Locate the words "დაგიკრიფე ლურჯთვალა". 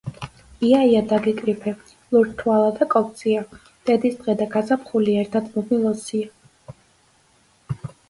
1.11-2.73